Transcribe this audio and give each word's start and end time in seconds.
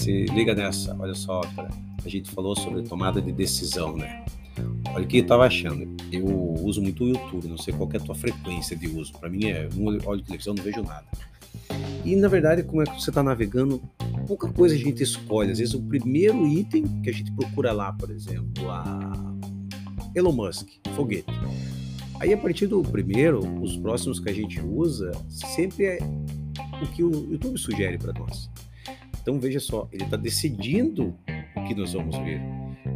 se 0.00 0.24
liga 0.26 0.54
nessa. 0.54 0.96
Olha 0.98 1.14
só, 1.14 1.40
cara. 1.54 1.70
A 2.04 2.08
gente 2.08 2.30
falou 2.30 2.56
sobre 2.56 2.82
tomada 2.82 3.20
de 3.20 3.30
decisão, 3.30 3.96
né? 3.96 4.24
Olha 4.94 5.04
o 5.04 5.06
que 5.06 5.18
eu 5.18 5.22
estava 5.22 5.44
achando. 5.46 5.86
Eu 6.10 6.24
uso 6.24 6.80
muito 6.80 7.04
o 7.04 7.08
YouTube, 7.08 7.48
não 7.48 7.58
sei 7.58 7.74
qual 7.74 7.88
é 7.92 7.96
a 7.98 8.00
tua 8.00 8.14
frequência 8.14 8.74
de 8.76 8.88
uso. 8.88 9.12
Para 9.12 9.28
mim 9.28 9.44
é, 9.46 9.68
não 9.74 9.86
olho 10.06 10.22
televisão, 10.22 10.54
não 10.54 10.64
vejo 10.64 10.82
nada. 10.82 11.04
E 12.04 12.16
na 12.16 12.28
verdade, 12.28 12.62
como 12.62 12.82
é 12.82 12.86
que 12.86 13.00
você 13.00 13.10
está 13.10 13.22
navegando, 13.22 13.82
pouca 14.26 14.48
coisa 14.48 14.74
a 14.74 14.78
gente 14.78 15.02
escolhe. 15.02 15.52
Às 15.52 15.58
vezes 15.58 15.74
o 15.74 15.82
primeiro 15.82 16.46
item 16.46 16.84
que 17.02 17.10
a 17.10 17.12
gente 17.12 17.30
procura 17.32 17.70
lá, 17.72 17.92
por 17.92 18.10
exemplo, 18.10 18.70
a 18.70 19.12
Elon 20.14 20.32
Musk, 20.32 20.68
foguete. 20.96 21.30
Aí 22.18 22.32
a 22.32 22.38
partir 22.38 22.66
do 22.66 22.82
primeiro, 22.82 23.40
os 23.62 23.76
próximos 23.76 24.18
que 24.18 24.30
a 24.30 24.32
gente 24.32 24.60
usa, 24.60 25.12
sempre 25.28 25.84
é 25.84 25.98
o 26.82 26.86
que 26.88 27.02
o 27.02 27.30
YouTube 27.30 27.58
sugere 27.58 27.98
para 27.98 28.12
nós. 28.18 28.50
Então 29.20 29.38
veja 29.38 29.60
só, 29.60 29.88
ele 29.92 30.04
está 30.04 30.16
decidindo 30.16 31.14
o 31.56 31.64
que 31.64 31.74
nós 31.74 31.92
vamos 31.92 32.16
ver. 32.18 32.40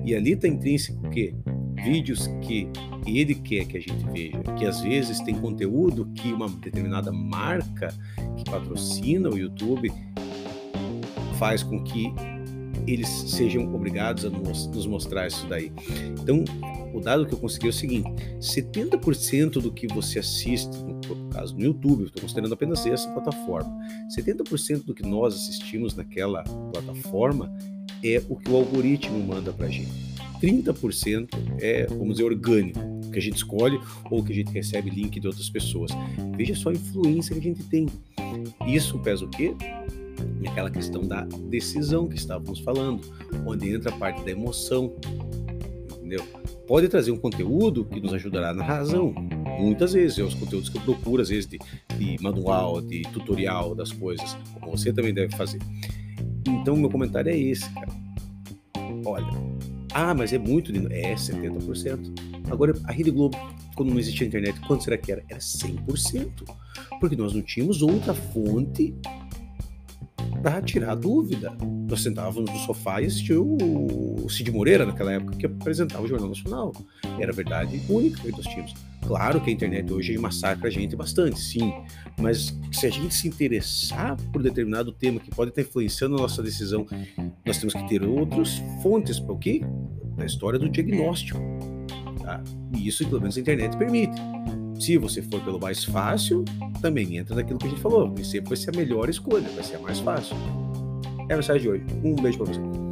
E 0.04 0.14
ali 0.14 0.32
está 0.32 0.48
intrínseco 0.48 1.06
o 1.06 1.10
quê? 1.10 1.34
Vídeos 1.74 2.26
que 2.42 2.68
ele 3.06 3.34
quer 3.34 3.66
que 3.66 3.76
a 3.76 3.80
gente 3.80 4.04
veja, 4.12 4.42
que 4.58 4.64
às 4.64 4.80
vezes 4.80 5.20
tem 5.20 5.34
conteúdo 5.34 6.06
que 6.14 6.32
uma 6.32 6.48
determinada 6.48 7.12
marca 7.12 7.88
que 8.36 8.44
patrocina 8.50 9.28
o 9.28 9.36
YouTube 9.36 9.92
faz 11.38 11.62
com 11.62 11.82
que 11.82 12.12
eles 12.86 13.08
sejam 13.08 13.74
obrigados 13.74 14.24
a 14.24 14.30
nos, 14.30 14.86
mostrar 14.86 15.26
isso 15.26 15.46
daí. 15.46 15.72
Então, 16.20 16.44
o 16.92 17.00
dado 17.00 17.26
que 17.26 17.34
eu 17.34 17.38
consegui 17.38 17.66
é 17.66 17.70
o 17.70 17.72
seguinte: 17.72 18.08
70% 18.40 19.60
do 19.60 19.72
que 19.72 19.86
você 19.86 20.18
assiste, 20.18 20.76
no 20.78 21.28
caso 21.30 21.54
no 21.54 21.62
YouTube, 21.62 22.04
estou 22.04 22.22
considerando 22.22 22.52
apenas 22.52 22.84
essa 22.86 23.10
plataforma, 23.10 23.70
70% 24.16 24.84
do 24.84 24.94
que 24.94 25.02
nós 25.02 25.34
assistimos 25.34 25.94
naquela 25.94 26.42
plataforma 26.72 27.52
é 28.02 28.22
o 28.28 28.36
que 28.36 28.50
o 28.50 28.56
algoritmo 28.56 29.18
manda 29.18 29.52
para 29.52 29.66
a 29.66 29.70
gente. 29.70 30.14
30% 30.40 31.28
é, 31.60 31.86
vamos 31.86 32.14
dizer, 32.14 32.24
orgânico, 32.24 32.80
que 33.10 33.18
a 33.18 33.22
gente 33.22 33.36
escolhe 33.36 33.80
ou 34.10 34.22
que 34.22 34.32
a 34.32 34.34
gente 34.34 34.50
recebe 34.52 34.90
link 34.90 35.18
de 35.18 35.26
outras 35.26 35.48
pessoas. 35.48 35.90
Veja 36.36 36.54
só 36.54 36.68
a 36.68 36.72
influência 36.72 37.34
que 37.34 37.40
a 37.40 37.42
gente 37.42 37.62
tem. 37.64 37.86
Isso 38.66 38.98
pesa 38.98 39.24
o 39.24 39.28
quê? 39.28 39.54
Aquela 40.48 40.70
questão 40.70 41.02
da 41.02 41.22
decisão 41.48 42.08
que 42.08 42.16
estávamos 42.16 42.60
falando, 42.60 43.00
onde 43.46 43.74
entra 43.74 43.90
a 43.90 43.96
parte 43.96 44.22
da 44.24 44.30
emoção, 44.30 44.94
entendeu? 45.96 46.22
Pode 46.66 46.88
trazer 46.88 47.10
um 47.10 47.16
conteúdo 47.16 47.84
que 47.84 48.00
nos 48.00 48.12
ajudará 48.14 48.54
na 48.54 48.64
razão, 48.64 49.14
muitas 49.58 49.92
vezes, 49.92 50.18
é 50.18 50.22
os 50.22 50.34
conteúdos 50.34 50.68
que 50.68 50.78
eu 50.78 50.82
procuro, 50.82 51.20
às 51.22 51.28
vezes 51.28 51.46
de, 51.46 51.58
de 51.98 52.22
manual, 52.22 52.80
de 52.80 53.02
tutorial 53.12 53.74
das 53.74 53.92
coisas, 53.92 54.36
como 54.60 54.76
você 54.76 54.92
também 54.92 55.12
deve 55.12 55.36
fazer. 55.36 55.60
Então, 56.46 56.76
meu 56.76 56.90
comentário 56.90 57.30
é 57.30 57.36
esse, 57.36 57.68
cara. 57.74 57.92
Olha, 59.04 59.26
ah, 59.94 60.12
mas 60.12 60.32
é 60.32 60.38
muito. 60.38 60.72
É 60.92 61.14
70%. 61.14 62.50
Agora, 62.50 62.74
a 62.84 62.92
Rede 62.92 63.10
Globo, 63.10 63.36
quando 63.76 63.90
não 63.90 63.98
existia 63.98 64.26
internet, 64.26 64.58
quanto 64.66 64.84
será 64.84 64.98
que 64.98 65.12
era? 65.12 65.22
Era 65.28 65.38
100%. 65.38 66.30
Porque 67.00 67.14
nós 67.14 67.32
não 67.32 67.42
tínhamos 67.42 67.80
outra 67.80 68.12
fonte 68.12 68.94
para 70.44 70.60
tirar 70.60 70.94
dúvida. 70.94 71.56
Nós 71.88 72.02
sentávamos 72.02 72.50
no 72.50 72.58
sofá 72.58 73.00
e 73.00 73.06
assistíamos 73.06 73.56
o 73.62 74.28
Cid 74.28 74.52
Moreira, 74.52 74.84
naquela 74.84 75.14
época, 75.14 75.34
que 75.38 75.46
apresentava 75.46 76.02
o 76.02 76.06
Jornal 76.06 76.28
Nacional. 76.28 76.72
Era 77.18 77.32
verdade 77.32 77.80
única 77.88 78.20
que 78.20 78.30
nós 78.30 78.44
tínhamos. 78.44 78.74
Claro 79.06 79.40
que 79.40 79.48
a 79.48 79.52
internet 79.54 79.90
hoje 79.90 80.18
massacra 80.18 80.68
a 80.68 80.70
gente 80.70 80.94
bastante, 80.94 81.40
sim, 81.40 81.72
mas 82.20 82.54
se 82.70 82.86
a 82.86 82.90
gente 82.90 83.14
se 83.14 83.26
interessar 83.26 84.16
por 84.32 84.42
determinado 84.42 84.92
tema 84.92 85.18
que 85.18 85.30
pode 85.30 85.50
estar 85.50 85.62
influenciando 85.62 86.16
a 86.16 86.20
nossa 86.20 86.42
decisão, 86.42 86.86
nós 87.44 87.56
temos 87.56 87.72
que 87.72 87.88
ter 87.88 88.02
outras 88.02 88.58
fontes 88.82 89.18
para 89.18 89.32
o 89.32 89.38
quê? 89.38 89.62
Na 90.18 90.26
história 90.26 90.58
do 90.58 90.68
diagnóstico. 90.68 91.38
Tá? 92.22 92.42
E 92.76 92.86
isso, 92.86 93.06
pelo 93.06 93.20
menos, 93.20 93.38
a 93.38 93.40
internet 93.40 93.76
permite. 93.78 94.20
Se 94.84 94.98
você 94.98 95.22
for 95.22 95.40
pelo 95.40 95.58
mais 95.58 95.82
fácil, 95.82 96.44
também 96.82 97.16
entra 97.16 97.34
naquilo 97.34 97.58
que 97.58 97.68
a 97.68 97.70
gente 97.70 97.80
falou. 97.80 98.14
E 98.18 98.22
sempre 98.22 98.50
vai 98.50 98.56
ser 98.58 98.68
a 98.68 98.76
melhor 98.76 99.08
escolha, 99.08 99.48
vai 99.54 99.64
ser 99.64 99.76
a 99.76 99.78
mais 99.78 99.98
fácil. 99.98 100.36
É 101.26 101.32
a 101.32 101.36
mensagem 101.36 101.62
de 101.62 101.68
hoje. 101.70 101.84
Um 102.04 102.14
beijo 102.14 102.36
para 102.36 102.52
você. 102.52 102.83